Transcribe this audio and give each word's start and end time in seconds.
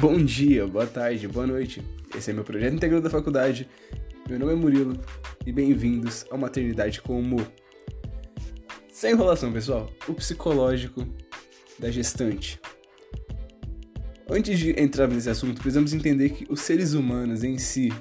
Bom 0.00 0.24
dia, 0.24 0.64
boa 0.64 0.86
tarde, 0.86 1.26
boa 1.26 1.44
noite. 1.44 1.82
Esse 2.16 2.30
é 2.30 2.32
meu 2.32 2.44
projeto 2.44 2.72
integral 2.72 3.00
da 3.00 3.10
faculdade. 3.10 3.68
Meu 4.28 4.38
nome 4.38 4.52
é 4.52 4.54
Murilo 4.54 4.96
e 5.44 5.50
bem-vindos 5.50 6.24
ao 6.30 6.38
Maternidade 6.38 7.02
com 7.02 7.18
Humor. 7.18 7.44
Sem 8.92 9.10
enrolação, 9.10 9.52
pessoal, 9.52 9.90
o 10.06 10.14
psicológico 10.14 11.04
da 11.80 11.90
gestante. 11.90 12.60
Antes 14.30 14.60
de 14.60 14.80
entrar 14.80 15.08
nesse 15.08 15.30
assunto, 15.30 15.60
precisamos 15.60 15.92
entender 15.92 16.28
que 16.28 16.46
os 16.48 16.60
seres 16.60 16.92
humanos 16.92 17.42
em 17.42 17.58
si 17.58 17.92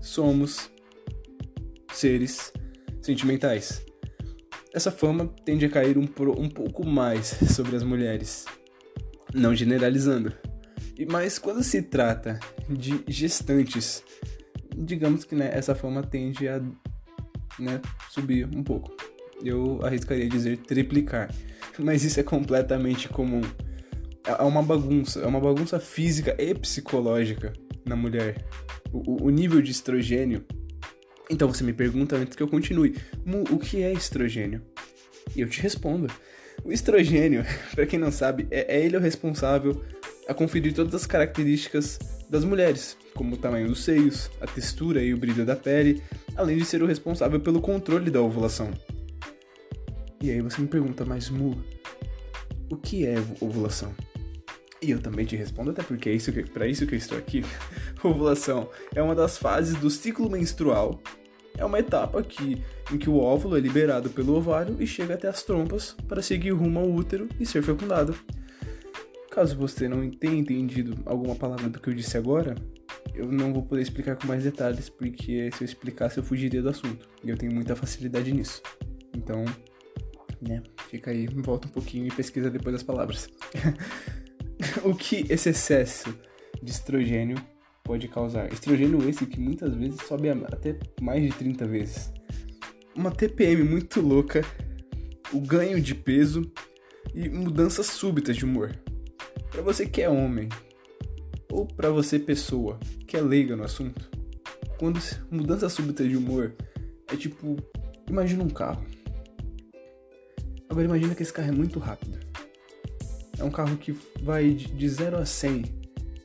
somos 0.00 0.70
seres 1.92 2.52
sentimentais. 3.02 3.84
Essa 4.72 4.92
fama 4.92 5.26
tende 5.44 5.66
a 5.66 5.68
cair 5.68 5.98
um, 5.98 6.06
um 6.38 6.48
pouco 6.48 6.86
mais 6.86 7.26
sobre 7.52 7.74
as 7.74 7.82
mulheres, 7.82 8.44
não 9.34 9.52
generalizando. 9.52 10.32
Mas 11.10 11.38
quando 11.38 11.62
se 11.62 11.82
trata 11.82 12.38
de 12.68 13.04
gestantes, 13.08 14.02
digamos 14.76 15.24
que 15.24 15.34
né, 15.34 15.50
essa 15.52 15.74
fama 15.74 16.02
tende 16.02 16.48
a 16.48 16.60
né, 17.58 17.80
subir 18.10 18.46
um 18.54 18.62
pouco. 18.62 18.94
Eu 19.42 19.80
arriscaria 19.84 20.28
dizer 20.28 20.58
triplicar. 20.58 21.32
Mas 21.78 22.04
isso 22.04 22.20
é 22.20 22.22
completamente 22.22 23.08
comum. 23.08 23.42
É 24.24 24.42
uma 24.42 24.62
bagunça, 24.62 25.20
é 25.20 25.26
uma 25.26 25.40
bagunça 25.40 25.78
física 25.78 26.34
e 26.38 26.54
psicológica 26.54 27.52
na 27.84 27.96
mulher. 27.96 28.44
O, 28.92 29.24
o 29.24 29.30
nível 29.30 29.60
de 29.60 29.70
estrogênio. 29.70 30.44
Então 31.28 31.48
você 31.48 31.64
me 31.64 31.72
pergunta 31.72 32.16
antes 32.16 32.36
que 32.36 32.42
eu 32.42 32.48
continue: 32.48 32.96
o 33.50 33.58
que 33.58 33.82
é 33.82 33.92
estrogênio? 33.92 34.62
E 35.34 35.40
eu 35.40 35.48
te 35.48 35.60
respondo. 35.60 36.08
O 36.64 36.72
estrogênio, 36.72 37.44
para 37.74 37.86
quem 37.86 37.98
não 37.98 38.12
sabe, 38.12 38.46
é, 38.50 38.76
é 38.76 38.84
ele 38.84 38.96
o 38.96 39.00
responsável 39.00 39.82
a 40.28 40.34
conferir 40.34 40.74
todas 40.74 40.94
as 40.94 41.06
características 41.06 41.98
das 42.28 42.44
mulheres, 42.44 42.96
como 43.14 43.34
o 43.34 43.38
tamanho 43.38 43.68
dos 43.68 43.84
seios, 43.84 44.30
a 44.40 44.46
textura 44.46 45.02
e 45.02 45.12
o 45.12 45.16
brilho 45.16 45.44
da 45.44 45.54
pele, 45.54 46.02
além 46.36 46.56
de 46.56 46.64
ser 46.64 46.82
o 46.82 46.86
responsável 46.86 47.38
pelo 47.40 47.60
controle 47.60 48.10
da 48.10 48.20
ovulação. 48.20 48.70
E 50.22 50.30
aí 50.30 50.40
você 50.40 50.60
me 50.60 50.68
pergunta, 50.68 51.04
mas 51.04 51.28
Mu, 51.28 51.62
o 52.70 52.76
que 52.76 53.06
é 53.06 53.16
ovulação? 53.40 53.94
E 54.80 54.90
eu 54.90 55.00
também 55.00 55.24
te 55.24 55.36
respondo, 55.36 55.70
até 55.70 55.82
porque 55.82 56.08
é 56.08 56.12
isso 56.12 56.32
que, 56.32 56.42
para 56.42 56.66
isso 56.66 56.86
que 56.86 56.94
eu 56.94 56.98
estou 56.98 57.16
aqui. 57.16 57.44
ovulação 58.02 58.68
é 58.94 59.02
uma 59.02 59.14
das 59.14 59.38
fases 59.38 59.76
do 59.76 59.90
ciclo 59.90 60.30
menstrual. 60.30 61.00
É 61.56 61.64
uma 61.64 61.78
etapa 61.78 62.22
que, 62.22 62.62
em 62.92 62.98
que 62.98 63.08
o 63.08 63.18
óvulo 63.18 63.56
é 63.56 63.60
liberado 63.60 64.10
pelo 64.10 64.34
ovário 64.34 64.76
e 64.80 64.86
chega 64.86 65.14
até 65.14 65.28
as 65.28 65.42
trompas 65.42 65.96
para 66.08 66.20
seguir 66.20 66.50
rumo 66.50 66.80
ao 66.80 66.90
útero 66.90 67.28
e 67.38 67.46
ser 67.46 67.62
fecundado. 67.62 68.14
Caso 69.34 69.56
você 69.56 69.88
não 69.88 70.08
tenha 70.08 70.36
entendido 70.36 70.96
alguma 71.04 71.34
palavra 71.34 71.68
do 71.68 71.80
que 71.80 71.88
eu 71.88 71.92
disse 71.92 72.16
agora, 72.16 72.54
eu 73.12 73.26
não 73.26 73.52
vou 73.52 73.64
poder 73.64 73.82
explicar 73.82 74.14
com 74.14 74.28
mais 74.28 74.44
detalhes, 74.44 74.88
porque 74.88 75.50
se 75.50 75.64
eu 75.64 75.64
explicasse 75.64 76.18
eu 76.18 76.22
fugiria 76.22 76.62
do 76.62 76.68
assunto. 76.68 77.08
E 77.20 77.30
eu 77.30 77.36
tenho 77.36 77.52
muita 77.52 77.74
facilidade 77.74 78.32
nisso. 78.32 78.62
Então, 79.12 79.44
né, 80.40 80.62
fica 80.88 81.10
aí, 81.10 81.26
volta 81.26 81.66
um 81.66 81.70
pouquinho 81.72 82.06
e 82.06 82.12
pesquisa 82.12 82.48
depois 82.48 82.76
as 82.76 82.84
palavras. 82.84 83.28
o 84.84 84.94
que 84.94 85.26
esse 85.28 85.48
excesso 85.48 86.16
de 86.62 86.70
estrogênio 86.70 87.36
pode 87.82 88.06
causar? 88.06 88.52
Estrogênio 88.52 89.08
esse 89.08 89.26
que 89.26 89.40
muitas 89.40 89.74
vezes 89.74 90.00
sobe 90.02 90.28
até 90.30 90.78
mais 91.00 91.20
de 91.20 91.30
30 91.30 91.66
vezes. 91.66 92.12
Uma 92.94 93.10
TPM 93.10 93.64
muito 93.64 94.00
louca, 94.00 94.42
o 95.32 95.40
ganho 95.40 95.80
de 95.80 95.92
peso 95.92 96.48
e 97.12 97.28
mudanças 97.28 97.86
súbitas 97.86 98.36
de 98.36 98.44
humor. 98.44 98.70
Para 99.54 99.62
você 99.62 99.86
que 99.86 100.02
é 100.02 100.08
homem, 100.08 100.48
ou 101.48 101.64
para 101.64 101.88
você 101.88 102.18
pessoa 102.18 102.76
que 103.06 103.16
é 103.16 103.20
leiga 103.20 103.54
no 103.54 103.62
assunto, 103.62 104.10
quando 104.80 104.98
mudança 105.30 105.68
súbita 105.68 106.02
de 106.02 106.16
humor 106.16 106.52
é 107.06 107.14
tipo, 107.14 107.56
imagina 108.10 108.42
um 108.42 108.50
carro. 108.50 108.84
Agora 110.68 110.86
imagina 110.86 111.14
que 111.14 111.22
esse 111.22 111.32
carro 111.32 111.50
é 111.50 111.52
muito 111.52 111.78
rápido. 111.78 112.18
É 113.38 113.44
um 113.44 113.50
carro 113.50 113.76
que 113.76 113.96
vai 114.24 114.50
de 114.50 114.88
0 114.88 115.18
a 115.18 115.24
100 115.24 115.64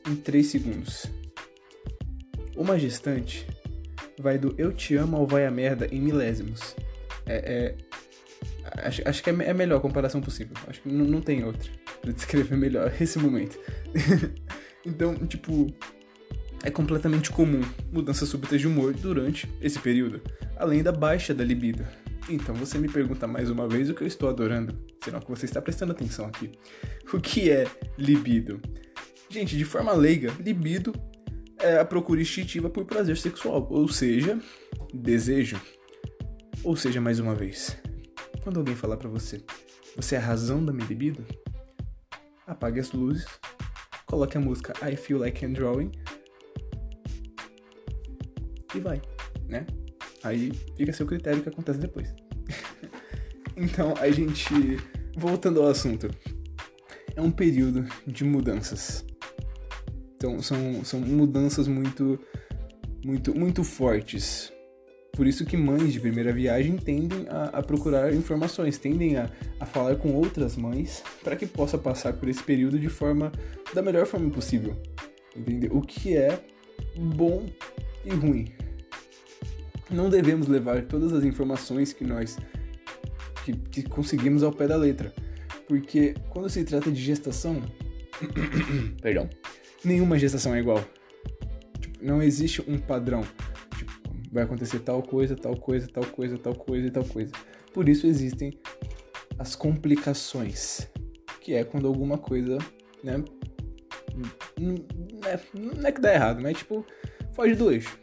em 0.08 0.16
3 0.16 0.46
segundos. 0.48 1.06
Uma 2.56 2.80
gestante 2.80 3.46
vai 4.18 4.38
do 4.38 4.56
eu 4.58 4.72
te 4.72 4.96
amo 4.96 5.16
ao 5.16 5.24
vai 5.24 5.46
a 5.46 5.52
merda 5.52 5.86
em 5.92 6.00
milésimos. 6.00 6.74
É, 7.26 7.76
é 8.74 8.84
acho, 8.84 9.08
acho 9.08 9.22
que 9.22 9.30
é, 9.30 9.34
é 9.44 9.50
a 9.50 9.54
melhor 9.54 9.80
comparação 9.80 10.20
possível. 10.20 10.56
Acho 10.66 10.82
que 10.82 10.88
não, 10.88 11.04
não 11.04 11.20
tem 11.20 11.44
outra 11.44 11.79
para 12.00 12.12
descrever 12.12 12.56
melhor 12.56 12.92
esse 13.00 13.18
momento. 13.18 13.58
então, 14.84 15.14
tipo, 15.26 15.66
é 16.62 16.70
completamente 16.70 17.30
comum 17.30 17.62
mudanças 17.92 18.28
súbitas 18.28 18.60
de 18.60 18.66
humor 18.66 18.92
durante 18.94 19.48
esse 19.60 19.78
período, 19.78 20.20
além 20.56 20.82
da 20.82 20.92
baixa 20.92 21.34
da 21.34 21.44
libido. 21.44 21.86
Então 22.28 22.54
você 22.54 22.78
me 22.78 22.88
pergunta 22.88 23.26
mais 23.26 23.50
uma 23.50 23.66
vez 23.66 23.88
o 23.90 23.94
que 23.94 24.02
eu 24.02 24.06
estou 24.06 24.28
adorando, 24.28 24.78
senão 25.02 25.20
que 25.20 25.30
você 25.30 25.46
está 25.46 25.60
prestando 25.60 25.92
atenção 25.92 26.26
aqui. 26.26 26.52
O 27.12 27.20
que 27.20 27.50
é 27.50 27.66
libido? 27.98 28.60
Gente, 29.28 29.56
de 29.56 29.64
forma 29.64 29.92
leiga, 29.92 30.32
libido 30.38 30.92
é 31.58 31.78
a 31.78 31.84
procura 31.84 32.20
instintiva 32.20 32.70
por 32.70 32.84
prazer 32.84 33.16
sexual, 33.16 33.66
ou 33.70 33.88
seja, 33.88 34.38
desejo. 34.92 35.60
Ou 36.62 36.76
seja, 36.76 37.00
mais 37.00 37.18
uma 37.18 37.34
vez, 37.34 37.76
quando 38.42 38.58
alguém 38.58 38.74
falar 38.74 38.96
para 38.96 39.08
você, 39.08 39.42
você 39.96 40.14
é 40.14 40.18
a 40.18 40.22
razão 40.22 40.64
da 40.64 40.72
minha 40.72 40.86
libido, 40.86 41.24
apague 42.50 42.80
as 42.80 42.92
luzes, 42.92 43.26
coloque 44.06 44.36
a 44.36 44.40
música 44.40 44.74
I 44.86 44.96
Feel 44.96 45.20
Like 45.20 45.44
I'm 45.44 45.52
Drawing 45.52 45.92
e 48.74 48.80
vai, 48.80 49.00
né? 49.48 49.66
Aí 50.22 50.52
fica 50.76 50.90
a 50.90 50.94
seu 50.94 51.06
critério 51.06 51.40
o 51.40 51.42
que 51.42 51.48
acontece 51.48 51.78
depois. 51.78 52.12
então, 53.56 53.94
a 53.96 54.10
gente, 54.10 54.52
voltando 55.16 55.62
ao 55.62 55.68
assunto, 55.68 56.10
é 57.14 57.20
um 57.20 57.30
período 57.30 57.86
de 58.06 58.24
mudanças. 58.24 59.04
Então, 60.16 60.42
são, 60.42 60.84
são 60.84 61.00
mudanças 61.00 61.66
muito, 61.66 62.18
muito, 63.04 63.34
muito 63.34 63.64
fortes 63.64 64.52
por 65.12 65.26
isso 65.26 65.44
que 65.44 65.56
mães 65.56 65.92
de 65.92 66.00
primeira 66.00 66.32
viagem 66.32 66.76
tendem 66.76 67.26
a, 67.28 67.44
a 67.58 67.62
procurar 67.62 68.12
informações, 68.14 68.78
tendem 68.78 69.16
a, 69.16 69.28
a 69.58 69.66
falar 69.66 69.96
com 69.96 70.14
outras 70.14 70.56
mães 70.56 71.02
para 71.22 71.36
que 71.36 71.46
possa 71.46 71.76
passar 71.76 72.12
por 72.14 72.28
esse 72.28 72.42
período 72.42 72.78
de 72.78 72.88
forma 72.88 73.32
da 73.74 73.82
melhor 73.82 74.06
forma 74.06 74.30
possível. 74.30 74.76
Entender 75.36 75.70
o 75.72 75.80
que 75.80 76.16
é 76.16 76.42
bom 76.96 77.46
e 78.04 78.10
ruim. 78.10 78.48
Não 79.90 80.08
devemos 80.08 80.46
levar 80.46 80.82
todas 80.82 81.12
as 81.12 81.24
informações 81.24 81.92
que 81.92 82.04
nós 82.04 82.38
que, 83.44 83.52
que 83.52 83.82
conseguimos 83.82 84.42
ao 84.42 84.52
pé 84.52 84.68
da 84.68 84.76
letra, 84.76 85.12
porque 85.66 86.14
quando 86.28 86.48
se 86.48 86.64
trata 86.64 86.90
de 86.90 87.00
gestação, 87.00 87.62
perdão, 89.00 89.28
nenhuma 89.84 90.18
gestação 90.18 90.54
é 90.54 90.60
igual. 90.60 90.84
Tipo, 91.80 92.04
não 92.04 92.22
existe 92.22 92.62
um 92.66 92.78
padrão 92.78 93.24
vai 94.30 94.44
acontecer 94.44 94.80
tal 94.80 95.02
coisa, 95.02 95.36
tal 95.36 95.56
coisa, 95.56 95.88
tal 95.88 96.04
coisa, 96.04 96.38
tal 96.38 96.54
coisa 96.54 96.86
e 96.86 96.90
tal 96.90 97.04
coisa. 97.04 97.32
Por 97.72 97.88
isso 97.88 98.06
existem 98.06 98.58
as 99.38 99.56
complicações, 99.56 100.88
que 101.40 101.54
é 101.54 101.64
quando 101.64 101.86
alguma 101.86 102.18
coisa, 102.18 102.58
né, 103.02 103.22
não 104.58 105.28
é, 105.28 105.40
não 105.54 105.88
é 105.88 105.92
que 105.92 106.00
dá 106.00 106.12
errado, 106.12 106.42
mas 106.42 106.58
tipo, 106.58 106.84
foge 107.32 107.54
do 107.54 107.70
eixo. 107.70 107.98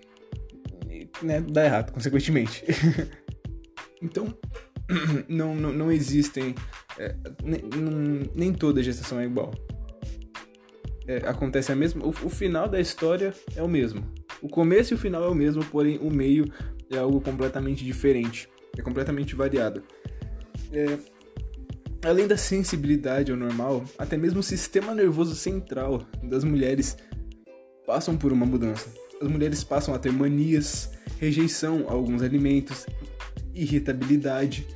E, 0.90 1.10
né, 1.22 1.42
dá 1.42 1.66
errado, 1.66 1.92
consequentemente. 1.92 2.64
então, 4.02 4.36
não, 5.28 5.56
não, 5.56 5.72
não 5.72 5.92
existem. 5.92 6.56
É, 6.98 7.16
nem, 7.44 7.62
nem 8.34 8.54
toda 8.54 8.82
gestação 8.82 9.20
é 9.20 9.26
igual. 9.26 9.54
É, 11.08 11.18
acontece 11.28 11.72
a 11.72 11.76
mesma. 11.76 12.04
O, 12.04 12.10
o 12.10 12.30
final 12.30 12.68
da 12.68 12.80
história 12.80 13.34
é 13.56 13.62
o 13.62 13.68
mesmo. 13.68 14.04
O 14.42 14.48
começo 14.48 14.94
e 14.94 14.96
o 14.96 14.98
final 14.98 15.24
é 15.24 15.28
o 15.28 15.36
mesmo, 15.36 15.64
porém 15.66 15.98
o 16.00 16.10
meio 16.10 16.52
é 16.90 16.98
algo 16.98 17.20
completamente 17.20 17.84
diferente, 17.84 18.48
é 18.78 18.82
completamente 18.82 19.36
variado. 19.36 19.84
É, 20.72 20.98
além 22.04 22.28
da 22.28 22.38
sensibilidade 22.38 23.32
ao 23.32 23.38
normal, 23.38 23.84
até 23.98 24.18
mesmo 24.18 24.40
o 24.40 24.44
sistema 24.44 24.94
nervoso 24.94 25.36
central 25.36 26.06
das 26.24 26.44
mulheres 26.44 26.98
passam 27.86 28.18
por 28.18 28.32
uma 28.32 28.46
mudança. 28.46 28.90
As 29.22 29.28
mulheres 29.28 29.64
passam 29.64 29.94
a 29.96 30.00
ter 30.00 30.12
manias, 30.12 30.92
rejeição 31.20 31.86
a 31.88 31.94
alguns 31.94 32.22
alimentos, 32.22 32.86
irritabilidade. 33.54 34.68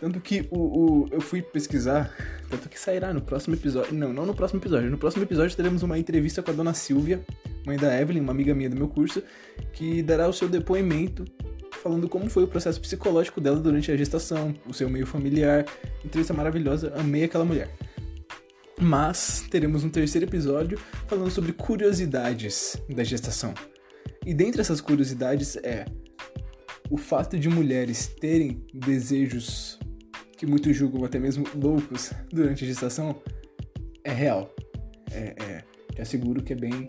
Tanto 0.00 0.20
que 0.20 0.46
o, 0.50 0.58
o, 0.58 1.08
eu 1.10 1.20
fui 1.20 1.42
pesquisar, 1.42 2.14
tanto 2.48 2.68
que 2.68 2.78
sairá 2.78 3.12
no 3.12 3.20
próximo 3.20 3.56
episódio. 3.56 3.94
Não, 3.94 4.12
não 4.12 4.26
no 4.26 4.34
próximo 4.34 4.60
episódio. 4.60 4.90
No 4.90 4.98
próximo 4.98 5.24
episódio 5.24 5.56
teremos 5.56 5.82
uma 5.82 5.98
entrevista 5.98 6.42
com 6.42 6.50
a 6.50 6.54
dona 6.54 6.74
Silvia, 6.74 7.24
mãe 7.66 7.76
da 7.76 7.98
Evelyn, 7.98 8.20
uma 8.20 8.32
amiga 8.32 8.54
minha 8.54 8.70
do 8.70 8.76
meu 8.76 8.88
curso, 8.88 9.22
que 9.72 10.02
dará 10.02 10.28
o 10.28 10.32
seu 10.32 10.48
depoimento 10.48 11.24
falando 11.82 12.08
como 12.08 12.30
foi 12.30 12.44
o 12.44 12.48
processo 12.48 12.80
psicológico 12.80 13.40
dela 13.40 13.60
durante 13.60 13.92
a 13.92 13.96
gestação, 13.96 14.54
o 14.66 14.72
seu 14.72 14.88
meio 14.88 15.06
familiar. 15.06 15.66
Entrevista 16.02 16.32
maravilhosa, 16.32 16.94
amei 16.96 17.24
aquela 17.24 17.44
mulher. 17.44 17.70
Mas 18.80 19.44
teremos 19.50 19.84
um 19.84 19.90
terceiro 19.90 20.26
episódio 20.26 20.78
falando 21.06 21.30
sobre 21.30 21.52
curiosidades 21.52 22.76
da 22.88 23.04
gestação. 23.04 23.52
E 24.24 24.32
dentre 24.32 24.62
essas 24.62 24.80
curiosidades 24.80 25.56
é 25.56 25.84
o 26.90 26.96
fato 26.96 27.38
de 27.38 27.48
mulheres 27.48 28.06
terem 28.06 28.64
desejos 28.72 29.78
que 30.36 30.46
muitos 30.46 30.74
julgam 30.76 31.04
até 31.04 31.18
mesmo 31.18 31.44
loucos 31.54 32.12
durante 32.32 32.64
a 32.64 32.66
gestação 32.66 33.20
é 34.02 34.12
real. 34.12 34.54
É, 35.10 35.34
é, 35.42 35.64
te 35.94 36.02
asseguro 36.02 36.42
que 36.42 36.52
é 36.52 36.56
bem, 36.56 36.86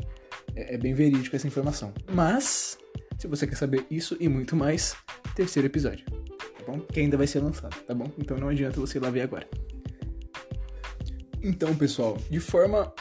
é, 0.55 0.75
é 0.75 0.77
bem 0.77 0.93
verídico 0.93 1.35
essa 1.35 1.47
informação. 1.47 1.93
Mas, 2.11 2.77
se 3.17 3.27
você 3.27 3.45
quer 3.45 3.55
saber 3.55 3.85
isso 3.89 4.15
e 4.19 4.27
muito 4.27 4.55
mais, 4.55 4.95
terceiro 5.35 5.67
episódio, 5.67 6.05
tá 6.05 6.71
bom? 6.71 6.79
Que 6.79 6.99
ainda 7.01 7.17
vai 7.17 7.27
ser 7.27 7.39
lançado, 7.39 7.75
tá 7.83 7.93
bom? 7.93 8.11
Então 8.17 8.37
não 8.37 8.49
adianta 8.49 8.79
você 8.79 8.97
ir 8.97 9.01
lá 9.01 9.09
ver 9.09 9.21
agora. 9.21 9.47
Então, 11.43 11.75
pessoal, 11.75 12.17
de 12.29 12.39
forma 12.39 12.91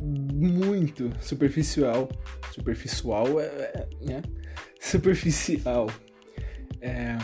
muito 0.00 1.10
superficial, 1.20 2.08
superficial 2.52 3.40
é, 3.40 3.44
é 3.44 3.88
né? 4.00 4.22
Superficial. 4.80 5.88
É, 6.80 7.16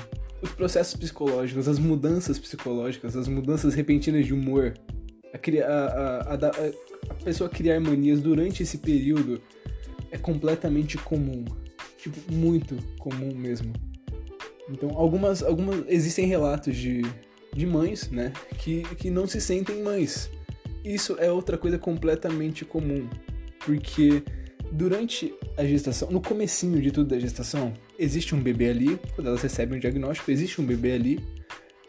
os 0.43 0.51
processos 0.51 0.95
psicológicos, 0.95 1.69
as 1.69 1.79
mudanças 1.79 2.39
psicológicas, 2.39 3.17
as 3.17 3.27
mudanças 3.27 3.75
repentinas 3.75 4.27
de 4.27 4.35
humor, 4.35 4.75
a, 5.35 5.69
a, 5.69 6.35
a, 6.35 7.11
a, 7.11 7.15
pessoa 7.25 7.51
criar 7.51 7.81
manias 7.81 8.21
durante 8.21 8.63
esse 8.63 8.79
período 8.79 9.41
é 10.11 10.19
completamente 10.19 10.97
comum. 10.99 11.45
Tipo, 11.99 12.33
muito 12.33 12.77
comum 12.99 13.35
mesmo. 13.35 13.73
Então, 14.71 14.91
algumas, 14.95 15.43
algumas 15.43 15.85
existem 15.89 16.27
relatos 16.27 16.77
de, 16.77 17.03
de 17.55 17.67
mães, 17.67 18.11
né, 18.11 18.33
que, 18.59 18.83
que 18.97 19.11
não 19.11 19.27
se 19.27 19.41
sentem 19.41 19.83
mães 19.83 20.31
isso 20.85 21.17
é 21.19 21.31
outra 21.31 21.57
coisa 21.57 21.79
completamente 21.79 22.65
comum, 22.65 23.09
porque 23.65 24.23
durante 24.71 25.35
a 25.57 25.65
gestação, 25.65 26.11
no 26.11 26.21
comecinho 26.21 26.81
de 26.83 26.91
tudo 26.91 27.09
da 27.09 27.19
gestação, 27.19 27.73
existe 27.99 28.35
um 28.35 28.41
bebê 28.41 28.69
ali, 28.69 29.01
quando 29.15 29.29
elas 29.29 29.41
recebem 29.41 29.79
um 29.79 29.81
diagnóstico, 29.81 30.31
existe 30.31 30.61
um 30.61 30.67
bebê 30.67 30.93
ali, 30.93 31.21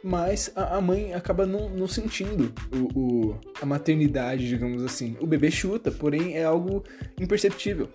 mas 0.06 0.52
a, 0.56 0.78
a 0.78 0.82
mãe 0.82 1.16
acaba 1.16 1.48
não, 1.48 1.68
não 1.68 1.88
sentindo 1.88 2.54
o, 2.72 3.00
o, 3.00 3.40
a 3.60 3.66
maternidade, 3.66 4.48
digamos 4.48 4.84
assim. 4.84 5.18
O 5.20 5.26
bebê 5.26 5.50
chuta, 5.50 5.90
porém 5.92 6.38
é 6.38 6.44
algo 6.44 6.84
imperceptível, 7.20 7.90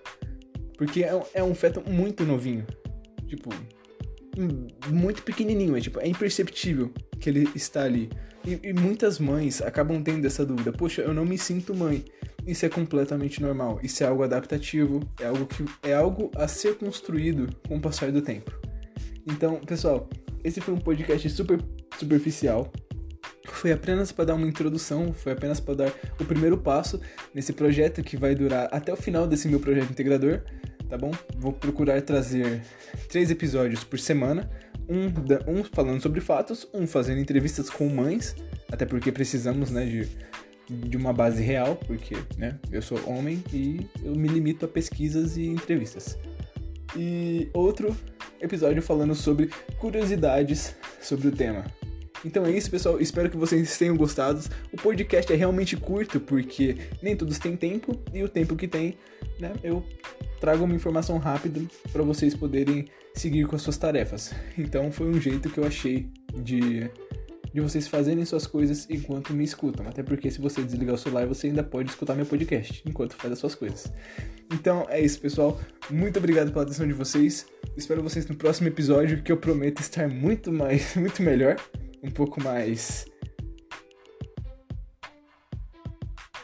porque 0.77 1.05
é, 1.05 1.17
é 1.33 1.41
um 1.41 1.55
feto 1.55 1.81
muito 1.89 2.25
novinho, 2.25 2.67
tipo, 3.27 3.49
muito 4.89 5.23
pequenininho, 5.23 5.77
é, 5.77 5.79
tipo, 5.79 6.01
é 6.01 6.07
imperceptível 6.07 6.91
que 7.17 7.29
ele 7.29 7.49
está 7.55 7.85
ali. 7.85 8.09
E, 8.45 8.59
e, 8.61 8.73
muitas 8.73 9.17
mães 9.17 9.61
acabam 9.61 10.03
tendo 10.03 10.27
essa 10.27 10.45
dúvida: 10.45 10.73
poxa, 10.73 11.01
eu 11.01 11.13
não 11.13 11.23
me 11.23 11.37
sinto 11.37 11.73
mãe. 11.73 12.03
Isso 12.45 12.65
é 12.65 12.69
completamente 12.69 13.41
normal. 13.41 13.79
Isso 13.83 14.03
é 14.03 14.07
algo 14.07 14.23
adaptativo, 14.23 14.99
é 15.19 15.27
algo 15.27 15.45
que 15.45 15.63
é 15.83 15.93
algo 15.93 16.29
a 16.35 16.47
ser 16.47 16.75
construído 16.75 17.47
com 17.67 17.77
o 17.77 17.81
passar 17.81 18.11
do 18.11 18.21
tempo. 18.21 18.51
Então, 19.27 19.61
pessoal, 19.61 20.09
esse 20.43 20.59
foi 20.59 20.73
um 20.73 20.79
podcast 20.79 21.29
super 21.29 21.61
superficial. 21.97 22.71
Foi 23.45 23.71
apenas 23.71 24.11
para 24.11 24.25
dar 24.25 24.35
uma 24.35 24.47
introdução, 24.47 25.13
foi 25.13 25.33
apenas 25.33 25.59
para 25.59 25.75
dar 25.75 25.93
o 26.19 26.25
primeiro 26.25 26.57
passo 26.57 26.99
nesse 27.33 27.53
projeto 27.53 28.03
que 28.03 28.15
vai 28.15 28.33
durar 28.35 28.69
até 28.71 28.93
o 28.93 28.95
final 28.95 29.27
desse 29.27 29.47
meu 29.47 29.59
projeto 29.59 29.91
integrador, 29.91 30.41
tá 30.89 30.97
bom? 30.97 31.11
Vou 31.37 31.51
procurar 31.51 32.01
trazer 32.01 32.61
três 33.09 33.29
episódios 33.29 33.83
por 33.83 33.99
semana 33.99 34.49
um, 34.91 35.59
um 35.59 35.63
falando 35.63 36.01
sobre 36.01 36.19
fatos, 36.19 36.67
um 36.73 36.85
fazendo 36.85 37.19
entrevistas 37.21 37.69
com 37.69 37.87
mães, 37.87 38.35
até 38.71 38.85
porque 38.85 39.11
precisamos, 39.11 39.71
né, 39.71 39.85
de, 39.85 40.07
de 40.69 40.97
uma 40.97 41.13
base 41.13 41.41
real, 41.41 41.75
porque, 41.75 42.15
né, 42.37 42.59
eu 42.71 42.81
sou 42.81 42.99
homem 43.09 43.43
e 43.53 43.87
eu 44.03 44.15
me 44.15 44.27
limito 44.27 44.65
a 44.65 44.67
pesquisas 44.67 45.37
e 45.37 45.45
entrevistas. 45.45 46.17
E 46.95 47.49
outro 47.53 47.95
episódio 48.41 48.81
falando 48.81 49.15
sobre 49.15 49.49
curiosidades 49.79 50.75
sobre 50.99 51.29
o 51.29 51.31
tema. 51.31 51.63
Então 52.23 52.45
é 52.45 52.51
isso, 52.51 52.69
pessoal. 52.69 52.99
Espero 52.99 53.29
que 53.29 53.37
vocês 53.37 53.77
tenham 53.77 53.95
gostado. 53.95 54.41
O 54.71 54.77
podcast 54.77 55.31
é 55.31 55.35
realmente 55.35 55.75
curto 55.75 56.19
porque 56.19 56.77
nem 57.01 57.15
todos 57.15 57.39
têm 57.39 57.55
tempo 57.55 57.99
e 58.13 58.23
o 58.23 58.29
tempo 58.29 58.55
que 58.55 58.67
tem, 58.67 58.97
né, 59.39 59.53
eu 59.63 59.83
trago 60.39 60.63
uma 60.63 60.75
informação 60.75 61.17
rápida 61.17 61.61
para 61.91 62.03
vocês 62.03 62.35
poderem 62.35 62.87
seguir 63.13 63.45
com 63.45 63.55
as 63.55 63.61
suas 63.61 63.77
tarefas. 63.77 64.33
Então 64.57 64.91
foi 64.91 65.07
um 65.07 65.19
jeito 65.19 65.49
que 65.49 65.59
eu 65.59 65.65
achei 65.65 66.09
de, 66.33 66.89
de 67.53 67.61
vocês 67.61 67.87
fazerem 67.87 68.23
suas 68.25 68.47
coisas 68.47 68.87
enquanto 68.89 69.33
me 69.33 69.43
escutam. 69.43 69.87
Até 69.87 70.03
porque 70.03 70.29
se 70.31 70.39
você 70.39 70.63
desligar 70.63 70.95
o 70.95 70.97
celular, 70.97 71.27
você 71.27 71.47
ainda 71.47 71.63
pode 71.63 71.89
escutar 71.89 72.15
meu 72.15 72.25
podcast 72.25 72.81
enquanto 72.85 73.15
faz 73.15 73.33
as 73.33 73.39
suas 73.39 73.55
coisas. 73.55 73.91
Então 74.51 74.85
é 74.89 74.99
isso, 74.99 75.19
pessoal. 75.19 75.59
Muito 75.89 76.17
obrigado 76.17 76.51
pela 76.51 76.63
atenção 76.63 76.87
de 76.87 76.93
vocês. 76.93 77.45
Espero 77.77 78.03
vocês 78.03 78.27
no 78.27 78.35
próximo 78.35 78.67
episódio, 78.67 79.21
que 79.23 79.31
eu 79.31 79.37
prometo 79.37 79.79
estar 79.79 80.09
muito 80.09 80.51
mais, 80.51 80.93
muito 80.97 81.21
melhor, 81.21 81.55
um 82.03 82.11
pouco 82.11 82.41
mais 82.41 83.05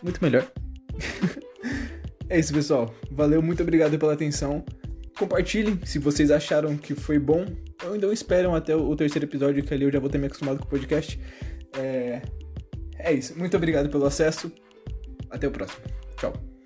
muito 0.01 0.21
melhor. 0.21 0.49
É 2.29 2.37
isso, 2.37 2.53
pessoal. 2.53 2.93
Valeu, 3.09 3.41
muito 3.41 3.63
obrigado 3.63 3.97
pela 3.97 4.13
atenção. 4.13 4.63
Compartilhem 5.17 5.79
se 5.85 5.97
vocês 5.97 6.29
acharam 6.29 6.75
que 6.75 6.93
foi 6.93 7.17
bom. 7.17 7.45
Ou 7.85 7.95
então 7.95 8.11
esperam 8.11 8.53
até 8.53 8.75
o 8.75 8.95
terceiro 8.95 9.25
episódio, 9.25 9.63
que 9.63 9.73
ali 9.73 9.85
eu 9.85 9.91
já 9.91 9.99
vou 9.99 10.09
ter 10.09 10.17
me 10.17 10.27
acostumado 10.27 10.59
com 10.59 10.65
o 10.65 10.67
podcast. 10.67 11.19
É, 11.77 12.21
é 12.99 13.13
isso. 13.13 13.37
Muito 13.37 13.55
obrigado 13.55 13.89
pelo 13.89 14.05
acesso. 14.05 14.51
Até 15.29 15.47
o 15.47 15.51
próximo. 15.51 15.85
Tchau. 16.17 16.56